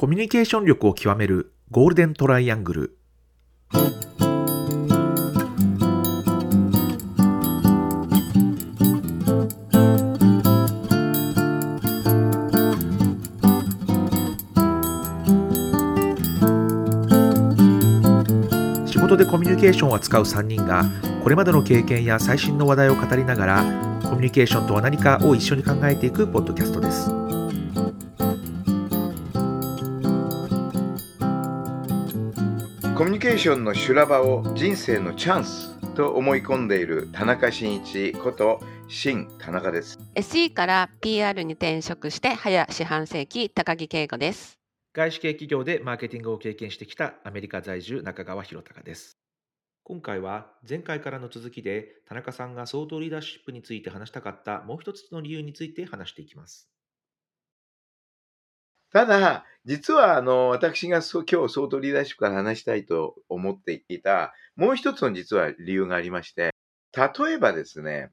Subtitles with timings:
[0.00, 2.96] コミュニケーション力を極めるゴールデントライアングル。
[18.86, 20.84] 仕事でコミュニケーションを扱う3人が
[21.22, 27.19] これまでの経験や最新の話題を語りながらコミュニケーションとは何かを一緒に考えていくポッドキャストです。
[33.20, 39.98] ケーションの修羅場を人生のチャンスと思い込んでいる田中真一こと新田中です。
[40.14, 44.58] SE から PR に転職して早四半世紀高木恵子です。
[44.94, 49.18] 外資系企業でマーケティングを経験してきたアメリカ在住中川博隆です。
[49.84, 56.70] 今回は前回からの続きで田中さんが相当リーダーシップについて話したかったもう一つの理由について話していきます。
[58.92, 66.54] ただ、実はあの私が今日相当リーダーシップから話したいと思っていたもう一つの実は理由がありまして、
[66.96, 68.10] 例えばですね、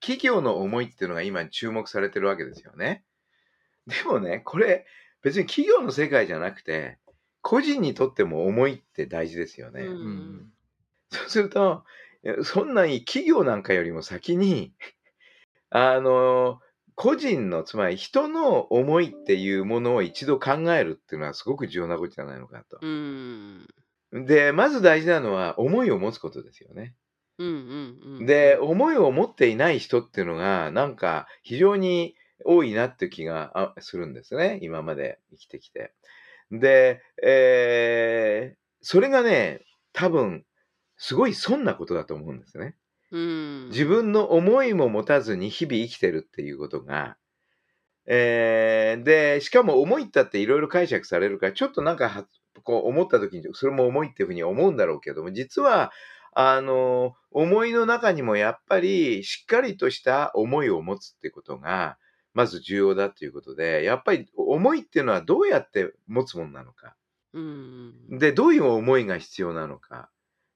[0.00, 3.04] 企業の思いっていうのが今注目されてるわけですよね。
[3.86, 4.86] でもね、これ
[5.22, 6.98] 別に企業の世界じゃなくて、
[7.40, 9.82] 個人にとっても思いって大事ですよね。
[9.82, 10.52] うん
[11.10, 11.84] そうすると、
[12.44, 14.74] そんなに企業なんかよりも先に、
[15.70, 16.60] あの、
[16.98, 22.86] 個人の、つまり人の思いっていうものを一度考えるっていうのはすごく重要なことじゃないのかとう。
[22.86, 23.68] ん
[24.12, 26.96] で、まず大事なのは思いを持つことですよね。
[27.38, 34.58] うんうんうんで、思いを持っていない人っていうのが、なんか非常に多いなって気があするんですね。
[34.62, 35.92] 今まで生きてきて。
[36.50, 39.62] で、えーそれがね、
[39.92, 40.44] 多分、
[40.96, 42.76] すごい損なことだと思うんですね。
[43.10, 47.16] うん自分の思いも持たずに日々生きてるっていうことが、
[48.06, 52.26] えーで、しかも思いったっていろいろ解釈されるから、ちょっとなんかは、
[52.64, 55.92] こう思った時に、それも思いっていうふうに思うんだろうけども、実は、
[56.32, 61.98] あの、思いの中にもやっぱりしっかりとした思いを持つっていうことが、
[62.34, 66.96] まず重要だということで、やっぱり思いっていうのはどうやって持つものなのか。
[68.08, 70.10] で、どういう思いが必要なのか。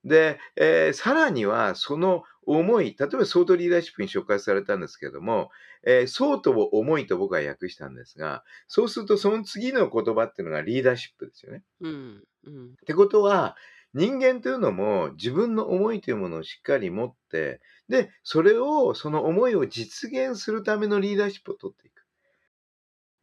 [0.04, 5.50] で、えーさらには、その思い、例えば、ソートリーダーシップに紹介されたんですけども、
[5.84, 11.62] えー、ソートを思いと僕は訳したんですが、そうすると、その次の言葉っていうのがリーダーシップですよね。
[11.80, 13.56] うんうんってことは、
[13.94, 22.02] 人間というのも自分の思いというものをしっかり持って、で、それを、その思いを実現するためのリーダーシップを取っていく。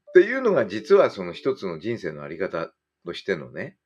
[0.09, 2.71] っていうのが実はその一つの人生のあり方
[3.05, 3.77] としてのね、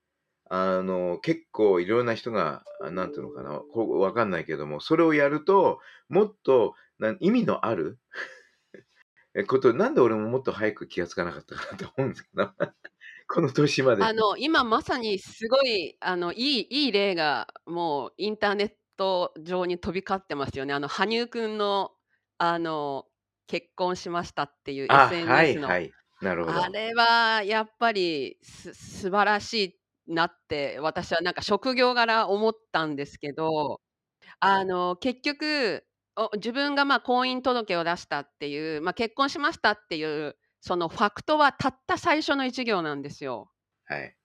[0.49, 7.99] あの、結構いろんな人が、あなんていうのかな、こうわかんないけども、それをやると、もっとなん意味のある？
[9.35, 12.51] えこと、なんで俺ももっと早く気がつかなかったかなと思うんですけど、
[13.27, 14.03] この年まで。
[14.03, 20.73] あの今まさにすごいあのいいいい例がもうインターネット上に飛び交ってますよね。
[20.73, 21.93] あの羽生くんの
[22.37, 23.07] あの
[23.47, 25.15] 結婚しましたっていうあ、はい
[25.51, 25.91] SNS のはい。
[26.21, 26.63] なるほど。
[26.63, 33.79] あれはやっぱりす素晴らしいなって私はなんか職業柄思ったんですけど
[34.39, 43.51] あの結局お自分がまあ婚姻届を出したっていう、まあ、結婚しましたっていうそのファクトはたった最初の一行なんですよ。
[43.85, 44.15] はい。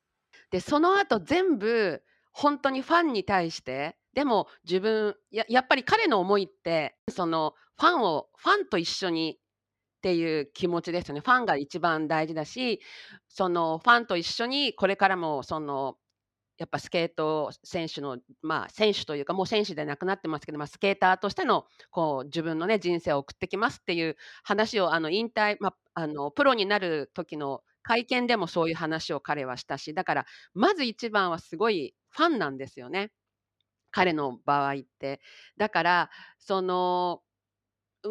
[0.51, 2.03] でその後全部
[2.33, 9.39] 本当にファンに対してでも自分ややっぱり彼の思いってそのファンをファンと一緒に
[9.99, 12.81] っていう気持ちですねファンが一番大事だし
[13.29, 15.97] そのファンと一緒にこれからもその
[16.57, 33.13] やっぱスケート選手のまあ選手というかもう選手でなくなってますけど、まあ、スケーターとしてのこう自分のね人生を送ってきますっていう話をあの引退、まあ、あのプロになる時の会見でもそういう話を彼はしたしだからまず一番はすごいファンなんですよね
[33.91, 35.21] 彼の場合って。
[35.57, 37.23] だからその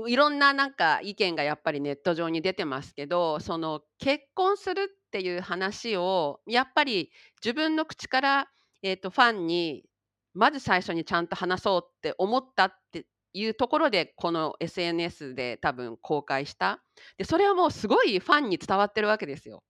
[0.07, 7.11] いろんななんか意見がやっぱりネット上に出てますけどその結婚するっていう話をやっぱり
[7.43, 8.47] 自分の口から、
[8.83, 9.85] えー、とファンに
[10.33, 16.81] まず最初にちゃんと話そうって思ったっていうところでこの SNS で多分公開した
[17.17, 19.63] でそれはもうすごいファンに伝わってるわけですよ。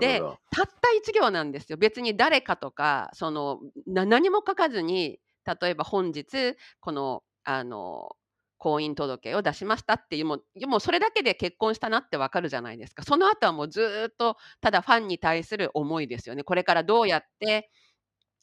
[0.00, 0.20] で。
[0.20, 5.18] たった1行なんですよ別に誰かとかそのな何も書かずに
[5.60, 8.16] 例えば本日このあの
[8.66, 13.04] 婚姻届を出しましたっていうもうもうそれだけで結婚したなってわかるじゃないですか。
[13.04, 16.42] その後はもうずっとただファンに対する思いですよね。
[16.42, 17.70] これからどうやって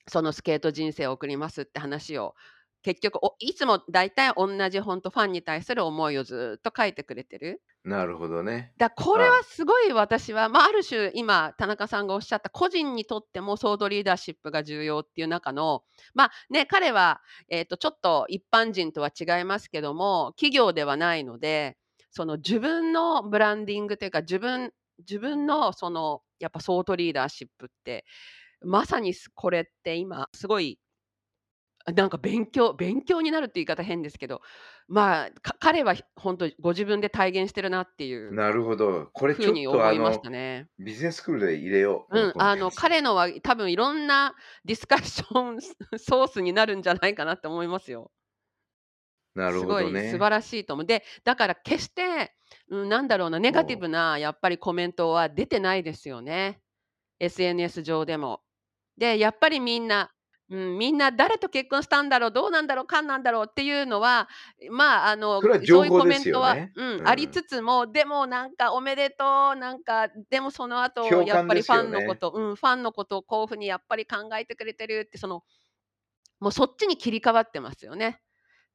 [0.07, 2.35] そのスケート人生を送りますって話を
[2.83, 7.61] 結局おいつも大体同じ本当ファンに対する思いをずっと書いてくれてる。
[7.85, 8.73] なるほどね。
[8.77, 15.83] だこれあはすごい私は、まあ、ある種今田中さんがおっしゃった個人にとってもソードリーダーシップが重要っていう中の
[16.13, 21.77] まあね彼は、えー、とちょっと一般人とは違いますけども企業ではないので
[22.11, 28.05] その自分のブランディングというか自分自分のそのやっぱソードリーダーシップって
[28.61, 30.92] まさにすこれって今すごいあ
[31.91, 34.41] なんか勉強勉強になるって言い方変ですけど
[34.87, 39.09] まあか彼は本当ご自分で体現してるなっていうなるほど。
[39.13, 40.67] これちょっと思いましたね。
[40.79, 42.13] ビジネススクールで入れよう。
[42.13, 44.35] こうん、あの彼のは多分いろんな
[44.65, 45.61] ディスカッション
[45.99, 48.11] ソースになるんじゃないかなって思いますよ。
[49.35, 50.11] なるすごい素ほどね。
[50.11, 50.85] 晴らしいと思う。
[50.85, 52.33] で、だから決して、
[52.69, 56.61] うん、なんだろうな、ネガティおブなやっぱりコメントは出てないですよね。
[57.19, 58.41] SNS 上でも。
[58.97, 60.11] で、やっぱりみんな、
[60.53, 64.29] うん、みんな誰と結婚したんだろう、どうなんだろう、かんなんだろうっていうのは、
[64.69, 65.49] まあ、あの、そ
[65.81, 66.55] ういうコメントは。
[66.75, 67.07] うん、うん。
[67.07, 71.81] ありつつも、でもなんかおめでとう、なんか、でもその後、共やっぱりファ。
[71.81, 75.43] ンのこと、うん、ファンのことをこういうふうにやっぱり考えてくれてるって、その、
[76.39, 78.21] もうそっちに切り替わってますよね。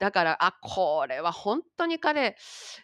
[0.00, 2.36] だから、あ、これは本当に彼、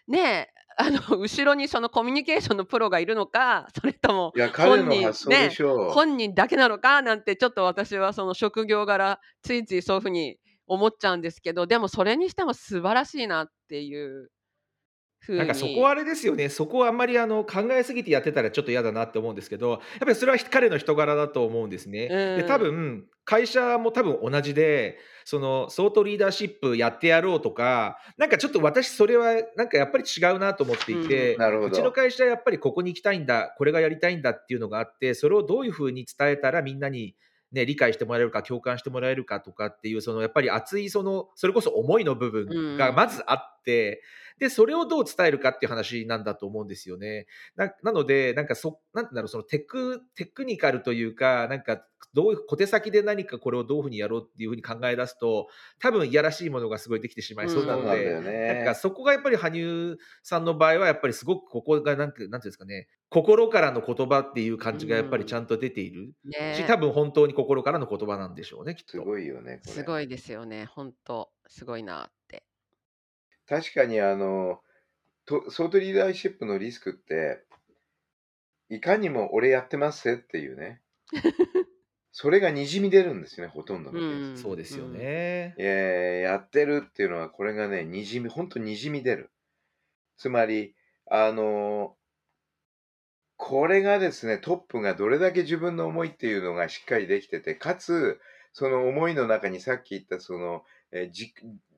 [0.07, 0.49] ねえ、
[0.79, 4.33] あの、後ろにそのコミュニケーションのプロがいるのか、それとも
[4.67, 5.49] 本人、ね、
[5.93, 14.31] 本人だけなのかなんて、ちょっと私はその職業柄、ついついそういうふうに思っちゃうんですけど、でもそれにしても素晴らしいなっていう
[15.37, 15.89] なんかそこ。
[15.89, 22.17] あれですよね、そこはあんまりあの考えすぎてやってたらちょっと嫌だなって思うんですけど、やっぱりそれは彼の人柄だと思うんですね。
[22.35, 22.65] で、多うん。
[22.73, 30.99] 分、会社も多分同じで、その相当リーダーシップやってやろうとか、なんかちょっと私それはなんかやっぱり違うなと思ってうん。
[30.99, 31.93] いて、なるほうちのど。
[31.93, 37.17] 会社はやっぱりここに行きたいんだ、これがやりたいんだっていうのがあって、それをどういうふうに伝えたらみんなに
[37.53, 42.95] ね、理解してもらえるか、共感してもらえるかとかっていう、そのやっぱり熱いその、それこそ思いの部う分がん。
[42.95, 44.03] まずあって、
[44.39, 47.27] で、それをどう伝えるかっていう話なんだと思うんですよね。
[47.57, 55.49] ななので、なんかそなんて言うんだろう、そのテクテクニカルというか、なんかどういう小手先で何かこれをどういうふうにやろうっていうふうに考え出すと、
[55.79, 57.47] 多分いやらしいものがすごいできてしまう。
[57.47, 58.75] いそうなのそうなんだよで、なんかね。
[58.75, 65.45] そこがやっぱり羽生さんの場合はやっぱりすごくここがなんかなんていうんですかね、心からの言葉っていうう感じがやっぱりちゃん。
[65.45, 66.15] んと出ている
[66.55, 69.05] し、ね多分本当に心からの言葉なんでしょうね、きっすと。
[69.05, 69.61] ごいよね。
[69.65, 70.67] すごいですよね。
[70.67, 72.11] 本当すごいな。
[73.49, 74.61] 確かにあの、
[75.27, 77.43] とソートリーダーシップのリスクって、
[78.69, 80.81] いかにも俺やってますぜっていうね。
[82.13, 84.41] それがにじみ出るんですよね、ほとんどうのケース。
[84.41, 84.43] ん。
[84.43, 84.93] そうですようん。
[84.93, 85.55] ね。
[85.59, 89.31] いやってるっていうのは、これがね、にじみ、ほんとにじみ出る。
[90.17, 90.75] つまり、
[91.07, 91.97] あの、
[93.37, 98.21] これがですね、トップがどれだけ自分の思いっていうのがしっかりできてて、かつ、
[98.53, 101.35] その思いの中にさっき言ったその、えーじ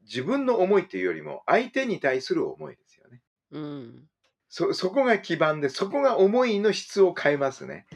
[0.06, 3.22] 自分の思いっていうよりも、相手に対する思いですよね。
[3.52, 4.08] うん。
[4.48, 7.86] そ、そこが基盤で、そこが思いの質を変えますね。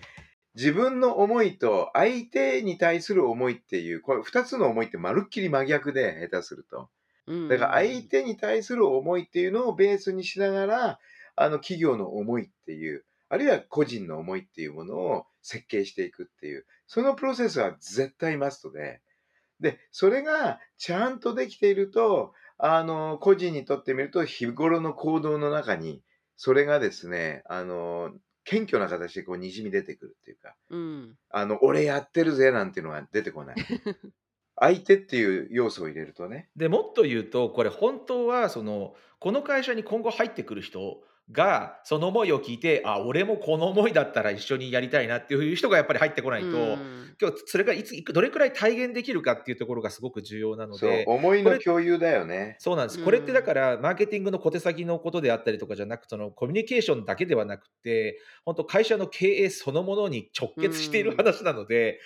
[0.54, 6.90] 自分の思いと相手に対する思いっていう、これ二つの思いってまるっきり真逆で、下手すると。
[7.26, 8.08] うだから相ん。
[8.08, 10.98] 手に対する思いっていうのをベースにしながら、
[11.36, 19.00] あの企業の思いっていう、あるいは個人の思いっていうものを設計していくっていう、そのプロセスは絶対マストで、
[19.60, 26.02] で、それがちゃんとできていると、あの、個人にとってみると、日頃の行動の中に、
[26.36, 28.12] それがですね、あの、
[28.44, 31.16] 謙虚な形でこう滲み出てくるっていうか、うん。
[31.30, 33.56] あの、俺やってるぜなんていうのが出てこない。
[34.58, 36.50] 相手っていう要素を入れるとね。
[36.56, 47.16] で、もっと言うと、これ本当はその、この会社に今後入ってくる人が、その思いを聞いて、あ、俺もこの思いだったら一緒にやりたいなっていう人がやっぱり入ってこなういと、ん。
[47.20, 52.56] 今日それがいついくどれくらい体現できるかっていうところがすごく重要なのそう、で、思いこれの共有だよね。
[52.58, 52.98] そうなんです。
[52.98, 53.54] うこれってだかん。
[53.54, 61.16] ら、マーケティングの小手先のことであったりとかじゃなく、そのコミュニケーションだけではなくて、本当会社の経営そのものに直う結しているん。
[61.16, 62.00] 話なので、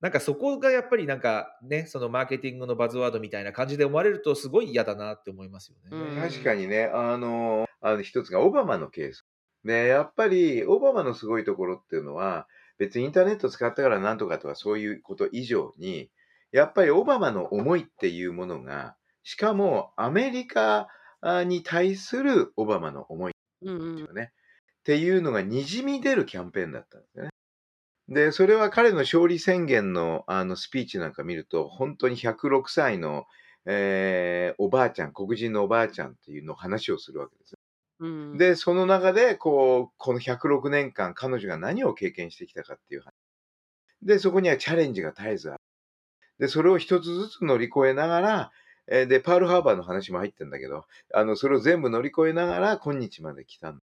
[0.00, 6.10] なんかそこがやっぱりなんかね、そのマーケティングのバズワードみたいな感じで思われるとすごい嫌だなって思いますようね。
[6.12, 6.54] 確かん。
[6.54, 9.26] にね、あの、あの一つがオバマのケース。
[9.62, 12.48] ね、やっぱりオバマのすごいところっていうのは、
[12.78, 16.10] 別にインターネット使ったからなんとかとかそういうこと以上に、
[16.50, 20.88] やっぱりオバマの思いっていうものが、しかもアメリカ
[21.20, 23.32] あに対するオバマの思い。
[23.32, 27.30] っていうのがにじみ出るキャンペーンだったんですよね。
[28.08, 33.24] で、それは彼の勝利宣言のあのスピーチなんか見ると、本当に106歳の、
[33.66, 37.53] えーおばあちゃん、黒人のおばあちゃんっていうのを話をするわけです。
[38.00, 38.38] うん。
[38.38, 43.12] で、その中で、こう、この106年間、彼女が何を経験してきたかっていう話。
[44.02, 45.60] で、そこにはチャレンジが絶えずある。
[46.38, 48.52] で、それを一つずつ乗り越えながら、
[48.88, 53.82] えーで、パールハーバーの話も入ってんだけど、あの、それを全部乗り越えながら、今日まで来たんだ。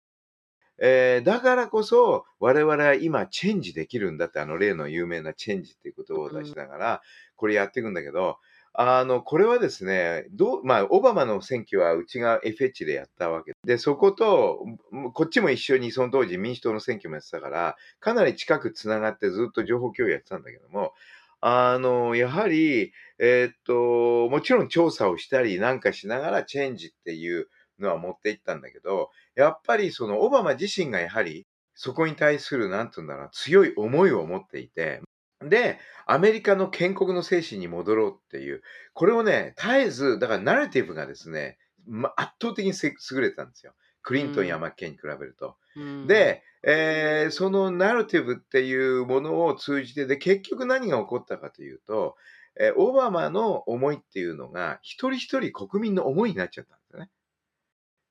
[0.79, 7.01] えーだからこそ、我々は今、チェンジできるんだって、あの、例の有名なチェンジっていうことを出しながら、
[7.35, 8.39] これやっていくんだけど、
[8.73, 13.53] あの、これはですね、どう、まあ、オバマの選挙はうちが FH でやったわけ。
[13.65, 14.65] で、そこと、
[15.13, 20.93] こっちも一緒にその当時民主党の選挙もやってたから、かなり近くつながってずっと情報共有やってたんだけども、
[21.41, 27.49] あの、やはり、えーっと、もちろん調査をしたりなんかしながらチェンジっていう
[27.79, 35.01] のは持っていったんだけど、やっぱりそのオバマ自身がやはりそこに対する、なんていうんだろう、強い思いを持っていて、
[35.43, 38.61] で、アメリカの建国の精神に戻ろうっていう、
[38.93, 43.73] これをね、絶えず、だからナラティブがですね、ま、圧倒的にせ優れてたんですよ。
[44.03, 45.57] クリントンやマッケイに比べると。
[45.75, 52.15] うん、で、えーそのナラティブっていうものを通じて、で、結局何が起こったかというと、
[52.59, 57.09] えーオバマの思いっていうのが、一人一人国民の思いになっちゃったんですよね。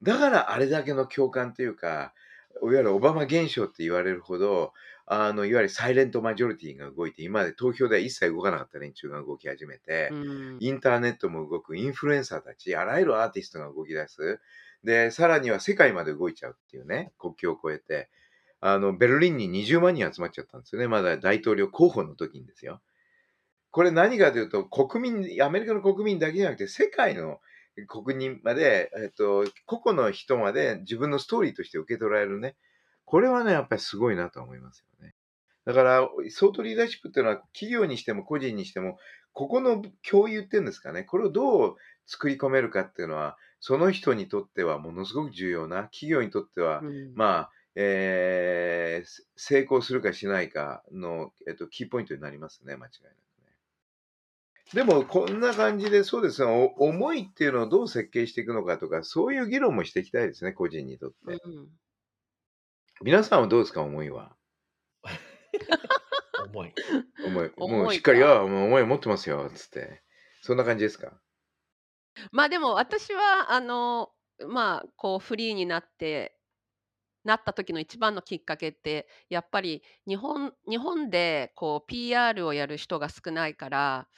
[0.03, 2.15] だからあれだけの共感というか、
[2.63, 4.73] いわゆるオバマ現象って言われるほど、
[5.13, 14.41] あの、いわゆるサイレントマジョリティが動いて、今まで投票では一切動かなかった連中が動き始めて、うんインターネットも動く、インフルエンサーたち、あらゆるアーティストが動き出す。
[14.85, 18.09] で、さらには世界まで動いちゃうっていうね、国境を越えて。
[18.61, 20.87] あの、ベルリンに20万人集まっちゃったんですよね。
[20.87, 22.81] まだ大統領候補の時にですよ。
[23.73, 27.41] これ何かというと、国民、アメリカの国民だけじゃなくて、世界の
[27.89, 32.55] 国民まで、えっと、個々の人まで自分のストーリーとして受け取られるね。
[33.11, 35.15] これはね、やっぱりすごいなと思いますよね。
[35.65, 39.01] だから、ソートリーダーシップっていうのは、企業にしても個人にしても、
[39.33, 41.77] ここの共有っていうんですかね、これをどう
[42.07, 53.19] 作り込めるかっていうのは、その人にとってはものすごく重要な、企業にとっては、うんまあ、えーせ成功するかしないかの、えっと、キーポイントになりますね、間違いなくね。
[54.73, 61.33] でも、こんな感じで、そうですね、お思いっていうのをどう設計していくのかとか、そういう議論もしていきたいですね、個人にとって。
[61.45, 61.69] うん
[63.03, 64.37] 皆さんはどうですか、思いは？
[66.53, 66.75] 重い。
[67.25, 70.03] 思い、思いもうしっかり、かあもう思い持ってますよ、つって。
[70.43, 71.21] そんな感じですか？
[72.33, 74.13] まあでも私はあの
[74.47, 76.37] まあこうフリーになって
[77.25, 84.09] なった時の一番のきっかけってやっぱり日本日本でこう PR をやる人が少ないから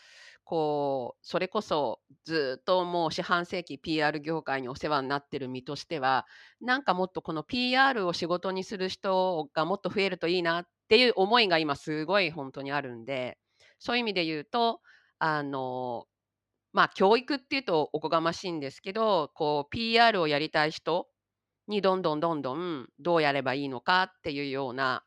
[0.53, 6.27] こうそれこそずっともう四半世紀 PR 業界にお世話になってる身としては
[6.61, 13.39] なんかもっとこの PR を仕事にする人がもっと増えるといいなっていう思いが今すごい本当にあるんで
[13.79, 14.83] そういう意味で言うと
[15.19, 16.05] あの
[16.75, 21.07] まあ教育っていうとおこがましいんですけどこう PR をやりたい人
[21.67, 25.03] にどんどんどんどんどうやればいいのかっていうような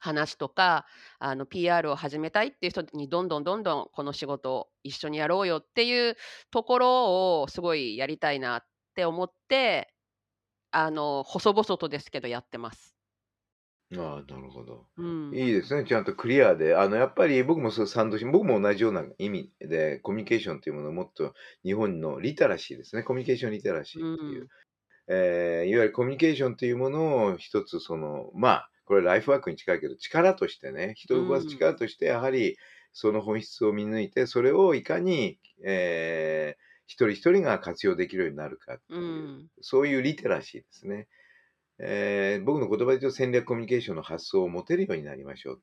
[0.00, 0.86] 話とか
[1.18, 6.16] あの PR を始めたいっていう人にどんどんどんどんこの仕事を一緒にやろうよっていう
[6.50, 8.64] ところをすごいやりたいなっ
[8.94, 9.94] て思って
[10.72, 12.96] あの細々とですけどやってます。
[13.96, 14.86] ああ、なるほど。
[14.98, 15.84] うん、いいですね。
[15.84, 16.76] ちゃんとクリアで。
[16.76, 23.02] あの、やっぱり僕もそう賛同し、僕も同じような意味で、コミュニケーションというものをもっと日本のリテラシーですね。
[23.02, 24.42] コミュニケーションリテラシーっていう。
[24.42, 24.48] うん
[25.12, 32.56] えーいわゆるコミュニケーションというものを一つその、まあ、これライフワークに近いけど、力としてね、人を動かす力として、やはり
[32.92, 39.48] その本質を見抜いて、それをいかに、えー一人一人が活用できるようになるかっていう、うん。
[39.60, 41.06] そういうリテラシーですね。
[41.78, 45.62] えー僕の言葉で言うと戦略コミュニケーションの発想を持てるようになりましょう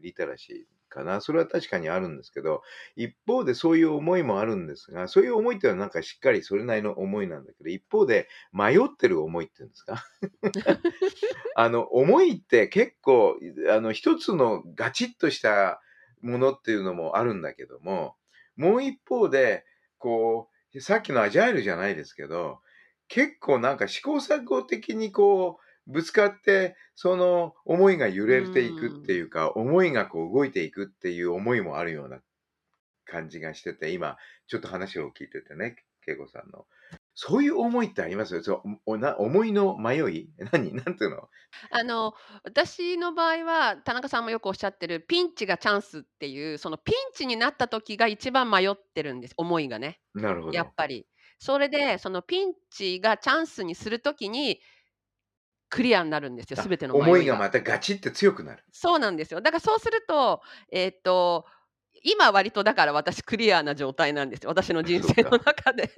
[0.00, 1.20] リテラシーかな。
[1.20, 2.62] それは確かにあるんですけど、
[2.96, 10.04] 一方でそういう思いもあるんですが、そういう思いっていうのはなんかしっかりそれなりの思いなんだけど、一方で迷ってる思いっていうんですか？
[11.56, 13.36] あの、思いって結構、
[13.70, 15.80] あの、一つのガチッとした
[16.22, 18.16] ものっていうのもあるんだけども、
[18.56, 19.64] もう一方で、
[19.98, 22.60] こう、さっきのアジャイルじゃないですけど、
[23.08, 32.20] 結構なんか試行錯誤的にこう、ぶつかって、その思いが揺れていくっていうか、思いがこう動いていくっていう思いもあるような
[33.04, 35.76] 感じがしてて、今、ちょっと話を聞いててね、
[36.06, 36.66] 恵子さんの。
[37.14, 38.34] そういう思いってあります？
[38.34, 38.42] よ。
[38.42, 40.30] そうおな思いの迷い？
[40.52, 40.72] 何？
[40.74, 41.28] なんていうの？
[41.70, 42.12] あの
[42.44, 50.52] 私の場合は田中さんもよくおっしゃってるピンチがチャンスっていうそのピンチになった時が一番迷ってるんです思いがねなるほど。
[50.52, 51.06] やっぱり。
[51.38, 54.60] それでそのピンチがチャンスにする時に
[55.74, 56.94] クリアになるんですよあ全ての。
[56.94, 58.62] 思いがまたガチって強くなる。
[58.70, 59.40] そうなんですよ。
[59.40, 60.40] だからそうすると
[60.70, 61.46] えーっと
[62.04, 65.90] 今割とだから私クリアな状態なんですよ私の人生の中で。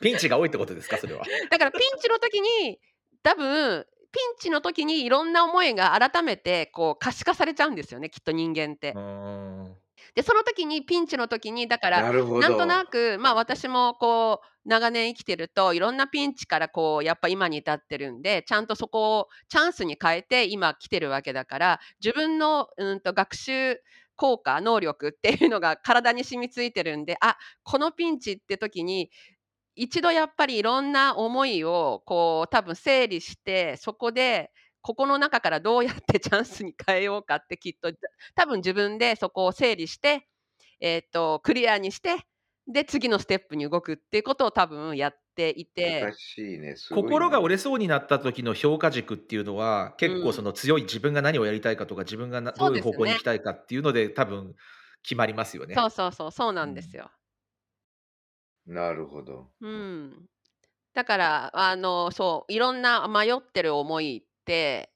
[0.00, 1.22] ピンチが多いってことですか、それは。
[1.50, 2.80] だからピンチの時に
[3.22, 8.94] 多分ピンチの時にいろんな思いが改めてこう可視化されちゃうんですよねきっと人間って
[10.14, 12.90] で、その時にピンチの時に、だから、ななんとなど。
[12.90, 23.80] く、まあ、私もこう、長年生きてると、いろんなピンチからこう、やっぱ今に至ってるんで、ちゃんとそこをチャンスに変えて今来てるわけだから、自分の、うんと、学習
[24.16, 29.10] 効果、能力っていうのが体に染みついてるんで、あ、このピンチって時に、
[29.76, 34.50] 一度やっぱりいろんな思いをこう、多分整理して、そこで、
[34.82, 37.92] ここの中からどうやってチャンスに変えようかってきっと、
[38.34, 40.28] 多分自分でそこを整理して、
[40.80, 42.16] えっと、クリアにして、
[42.68, 47.40] で、次のステップに動くっていうことを多分やっていて難しいね、い心がね。
[47.40, 50.34] 折れそうになった時の評価軸っていうのは、結構うん。
[50.34, 52.82] その強い自分が何をやりたいかとか、自分がなそうどういう。
[52.82, 54.54] 方向に行きたいかっていうので、多分
[55.02, 55.86] 決まりますよそね。
[55.86, 56.70] うそうそう、そうなうん。
[56.70, 57.10] んですよ。
[58.66, 59.52] なるほど。
[59.60, 60.26] うん。
[60.94, 64.92] だから、あの、そう、いろんな迷ってる思いって、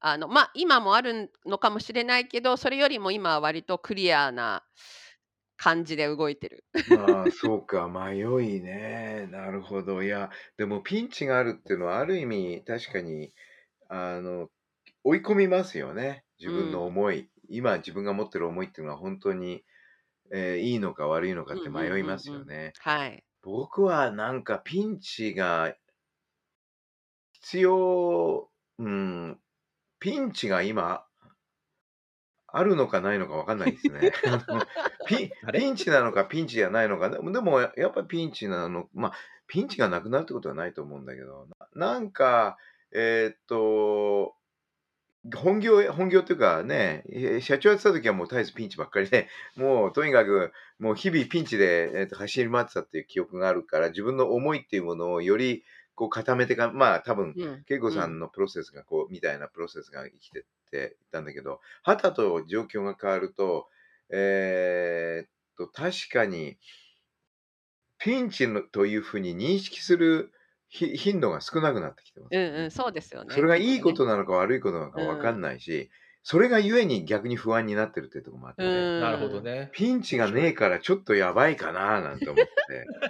[0.00, 4.64] あの、ま、今もあるのかもしれないけど、それよりも今は割とクリアな
[5.56, 6.64] 感じで動いてる。
[6.86, 8.20] まあ、そうか、迷
[8.56, 9.26] いね。
[9.30, 10.02] なるほど。
[10.02, 13.32] いや、でもピンチがあるっていうのは、ある意味確かに、
[13.88, 14.50] あの、
[15.04, 16.24] 追い込みますよね。
[16.44, 16.86] う自分のん。
[16.86, 17.30] 思い。
[17.48, 19.64] 今自分が持ってる思いっていうのは本当に、
[20.32, 22.42] えーいいのか悪いのかってうんうんう迷いますんうん。
[22.42, 22.76] よね。
[22.78, 23.24] はい。
[23.42, 25.76] 僕はなんかピンチが
[27.32, 29.38] 必要、うん、
[30.00, 31.06] ピンチが今
[32.48, 34.12] あるのかないのか分かんないですね。
[34.26, 34.62] あの
[35.06, 39.12] ピピンチなのかピンチじゃないのか、でもでもやっぱピンチなの、まあ、
[39.46, 42.56] ピンチがなくなるってことはないと思うんだけど、ななんか、
[42.92, 44.34] えーっと、
[45.34, 55.64] 本業へ、本業っていうかね、え社長やってた時はもう絶えずピンチばっかりで、 もうとにかくもう日々ピンチで、えーっと走り回ってたっていう記憶があるから、自分の思いっていうものをより
[55.96, 57.64] こう固めてか、まあ多分、うん。
[57.68, 57.92] 恵子うん。
[57.94, 63.68] さんのプロセスがこう、みたいなプロセスが生きてっていったんだけど、はたと状況が変わると、
[64.10, 66.58] えーっと、確かに、
[67.98, 70.32] ピンチのというふうに認識する
[70.68, 72.36] ひ頻度が少なくなってきてます。
[72.36, 75.90] うんうん、そうですよね、それがいいことなのか悪いことなのか分かんないし、
[76.28, 79.40] それがゆえに逆に不安になってるっていうところもあっうて、なるほど。
[79.40, 79.70] ね。
[79.72, 80.28] ピンチが。
[80.28, 82.50] ねえからちょっとやばいかななんて思って。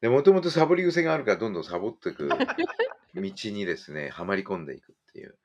[0.02, 2.28] で、もともとサボり癖があるからどんどんサボっていく
[3.14, 5.38] 道にですね、はまり込んでいくっていう。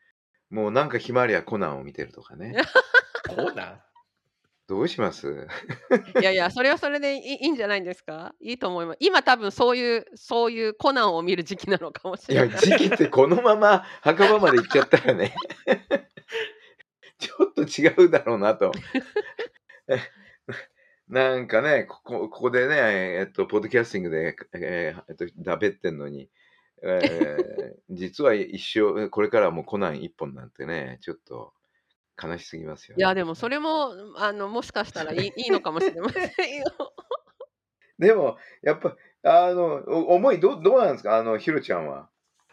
[0.49, 2.55] もうなんか暇ありゃコナンを見てるとかね。
[3.29, 3.81] コナン？
[4.67, 5.47] どうします？
[6.19, 8.33] いやいや、それはそれでいいいいんじゃないんですか？
[8.41, 8.97] いいと思います。
[8.99, 12.59] 今多分そういうそういうコナンを見る時期なのかもしいや、れない。
[12.59, 15.35] 時期ってこのまま墓場まで行っちゃったらね、
[17.19, 18.71] ちょっと違うだろうなと。
[21.09, 22.75] えなんかね、ここここでね、
[23.19, 26.29] えっと、ポッドキャスティングで、えーえっと、だべってんのに、
[26.83, 31.53] えー 実は一生、これからはもうコナン一本なんてね、ちょっと
[32.21, 33.15] 悲しすぎますよいや、ね。
[33.15, 36.65] でもそれも、あの、もしかしたらいい いいのかもしれませんよ。
[37.99, 41.17] でも、やっぱ、あの、お思いど、どうなんですか？
[41.17, 42.09] あの、ひろちゃんは。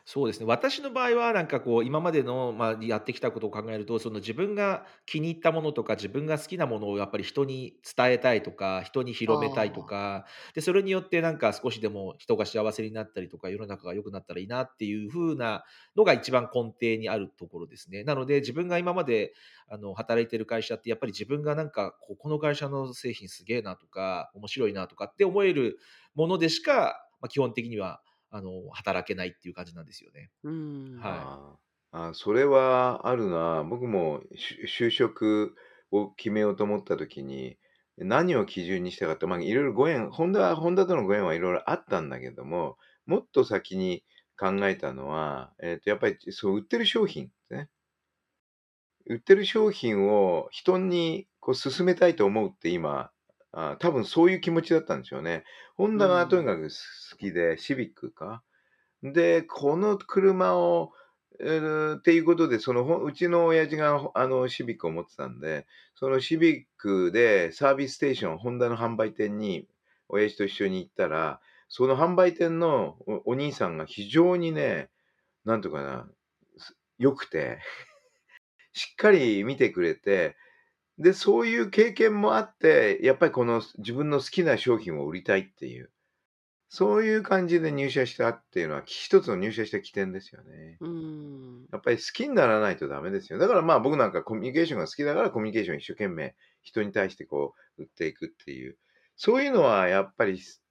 [0.06, 0.44] そうですね。
[0.44, 9.86] 私の場合は、なんかこう、今までの、まあ、やってきたことを考えると、その自分が気に入ったものとか、自分が好きなものをやっぱり人に伝えたいとか、人に広めたいとああ。
[9.86, 15.64] か、で、それによってなんか少しでも人が幸せになったりとか、世の中が良くなったらいいなっていう風な
[15.96, 18.04] のが一番根底にあるところですね。
[18.04, 19.32] なので、自分が今まで
[19.68, 25.78] あの働いてる会社ってやっぱり自分がなんか、ここの会社の製品すげえなとか、面白いなとかって思える
[26.14, 28.02] ものでしか、まあ、基本的には
[28.36, 30.30] あの働けないっていう感じなんですよね。
[30.42, 31.00] うーん。
[31.02, 33.64] はあーあー、それはあるな。
[33.64, 35.54] 僕もし就職
[35.92, 37.58] を決めようと思った時に、
[37.96, 44.04] 何を基準にしたかって、まあ、いろいろご縁、ホンダ、ホンダとのご縁はいろいろあったんだけども、もっと先に
[44.36, 47.70] 考えたのは、えっと、やっぱりそう、売ってる商品ですね。
[49.06, 53.12] 売ってる商品を人にこう勧めたいと思うって今、
[53.56, 55.44] あ多分そういう気持ちだったんでしょうね。
[55.76, 56.46] ホンうダがとにん。
[56.46, 58.42] かく好きで、シビックか。
[59.02, 60.92] で、この車を、
[61.40, 69.68] えーっていうことで、そのほうちの親父がほあのシビックを持ってたんで、そのシビックでサービスステーション、ホンダの販売店に
[70.08, 74.90] 親父と一緒に行ったら、その販売店のおお兄さんが非常にね、
[75.44, 76.08] なんとかな、
[76.58, 77.60] す良くて、
[78.72, 80.36] しっかり見てくれて、
[80.98, 85.90] で、そういう経験もあって、やっぱりこの自分の好きな商品を売りたいっていう、
[86.68, 90.76] そういう感じで入社したっていうのは、一つの入社した起点ですよね。
[90.80, 91.66] うーん。
[91.72, 93.38] やっぱり好きにならないとダメですよ。
[93.38, 98.76] だからまあ僕なんかコミュニケーションが好きだからコミュニケーション一生懸命人に対してこう売っていくっていう。
[99.16, 100.62] そういうのはやっぱりす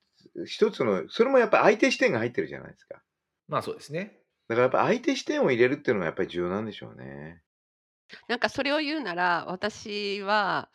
[0.45, 3.01] 一つの、それもやっぱ相手視点が入ってるじゃないですか。
[3.47, 4.19] まあそうですね。
[4.47, 7.41] だからやっぱ相手視点を入れるっていうのがやっぱり重要なんでしょうね。
[8.27, 10.69] なんかそれを言うなら、私は、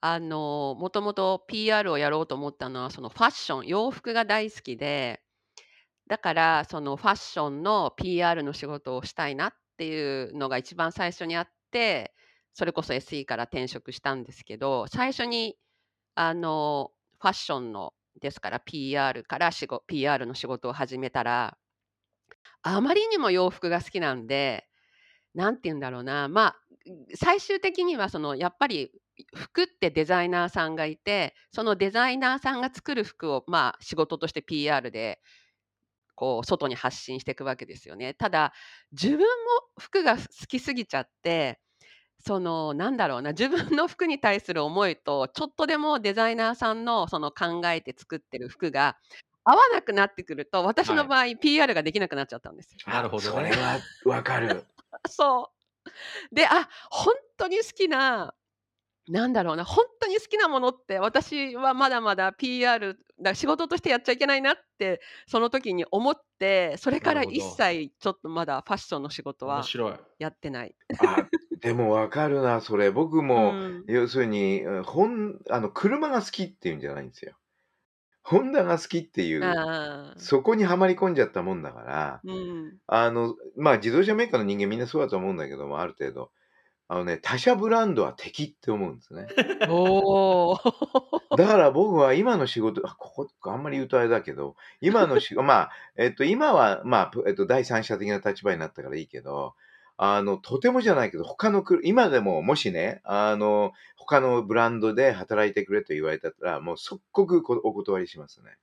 [0.00, 5.22] あの、もともと PR をやろうと思ったのは、そのファッション、洋服が大好きで、
[6.08, 12.14] だからそのファッションの PR の仕事をしたいなっていうのが一番最初にあって、
[12.54, 15.56] それこそ SE から転職したんですけど、最初に
[16.16, 21.58] あの、ファッションの、ですから PR からしご PR の仕事を始めたら、
[22.62, 24.68] あまりにも洋服が好きなんで、
[25.34, 26.56] なんて言うんだろうな、まあ、
[27.14, 28.90] 最終的にはそのやっぱり
[29.34, 35.20] 服ってデザイナーさんがいて、そのデザイナーさんが作る服をまあ仕事として PR で
[36.14, 38.14] こう外に発信していくわけですよね。
[38.14, 38.52] ただ
[38.92, 39.26] 自分も
[39.78, 41.60] 服が好きすぎちゃって、
[42.24, 48.96] そのなんだろうな、自分の服に対する思いとちょっとでもデザイナーさんのその考えて作ってる服が
[49.44, 52.78] 合わなくなってくると、私の場合 PR ができなくなっちゃったんですよ。
[52.86, 54.64] なるほどねそれはわかる。
[55.08, 55.52] そ
[56.32, 56.34] う。
[56.34, 58.34] で、あ、本当に好きな、
[59.08, 69.64] なんだろうな、本当に好きなものって、私はまだまだ PR だ仕事としてやっちゃいけないなって、その時に思って、それから一切ちょっとまだファッションの仕事は。
[70.18, 70.76] やってない。
[71.00, 71.28] あ
[71.60, 72.90] でもわかるな、それ。
[72.90, 77.36] 僕 も、うん要するに、うんほんあの車が好きっていうんじゃないんですよ。
[78.22, 82.78] ホンダが好きっていう、あーそこにはまり込んじゃったもんだから、うん。
[82.86, 86.30] あの、まあ自動車メーカーの人間みんなそうだと思うんだけども、ある程度。
[86.92, 89.28] あのね、他社ブランドは敵って思うんですね。
[89.70, 99.54] おーだから僕は今の仕事、あここ、あんまり言うとあれだけど、今の仕事、 まあ、えっと、今は、まあ、ぷえっと、第三者的な立場になったからいいけど、
[100.02, 108.56] あの、とてもじゃないけど、他のく、今でも、もしね、あの、他のブランドで働いてくれと言われたら、もう即刻こお断りしますね。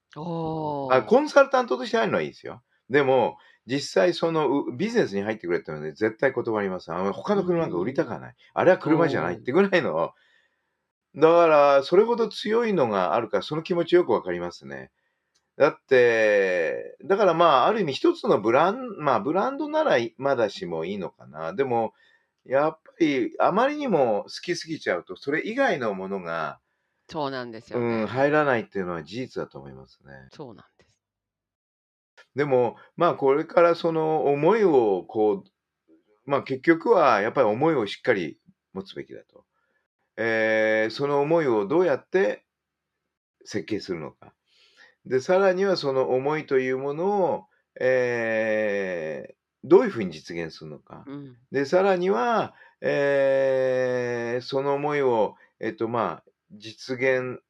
[0.91, 2.63] あコンサルタントとして入るのはいいですよ。
[2.89, 6.91] でも、実際そのうビジネスに入ってくれってのはね、絶対断ります。
[6.91, 8.35] あの他の車なんか売りたかない。
[8.55, 10.13] あれは車じゃないってぐらいの。
[11.15, 14.89] だから、それほど強いのがあるから、その気持ちよくわかりますね。
[15.57, 21.53] だって、だからまあ、ある意味一つのブラン、まあ、ブランドならまだしもいいのかな。
[21.53, 21.93] でも、
[22.45, 26.59] やっぱり、あまりにも好きすぎちゃうと、それ以外のものが、
[27.09, 28.05] そうなんですようん、ね。
[28.05, 30.13] 入らないっていうのは事実だと思いますね。
[30.31, 31.01] そうなんです。
[32.35, 38.39] でも、まあ、これからその思いを、こう、まあ、結局はやっぱり思いをしっかり
[38.73, 39.45] 持つべきだと。
[40.17, 42.45] えーその思いをどうやって
[43.45, 44.36] 設計するのか。
[45.07, 47.45] で、さらにはその思いというものを、
[47.79, 51.03] えーどういうふうに実現するのか。
[51.07, 51.35] うん。
[51.51, 57.41] で、さらには、えーその思いを、えっと、まあ、実現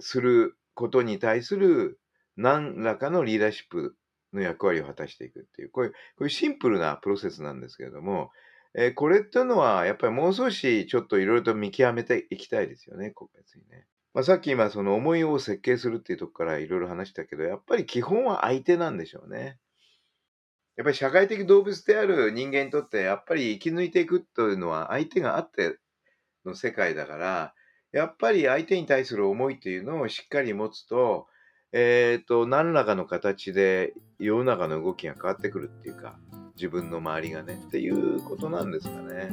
[0.00, 2.00] することに対する
[2.36, 3.96] 何らかのリーダーシップ
[4.32, 8.32] の役割を果たしていくっていう、こういう、こういうシンプルなプロセスなんですけれども、
[8.74, 13.86] えーこれっていうのは、やっぱりもう少しちょっといろいろと見極めていきたいですよね、個別にね。
[14.14, 19.58] まあ、さっき今、その思いを設計するっていうとこからいろいろ話したけど、やっぱり基本は相手なんでしょうね。
[20.76, 25.78] やっぱり社会的動物である人間にとって、やっぱり生き抜いていくというのは相手があって
[26.46, 27.54] の世界だから、
[27.90, 31.26] やっぱり相手に対する思いというのをしっかり持つと、
[31.72, 36.16] えっ、と、何らかの形で世の中の動きが変わってくるっていうか、
[36.54, 39.32] 自分の周りがね、っていうことなんですかね。